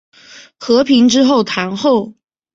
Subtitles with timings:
[0.59, 2.15] 和平之后堂后。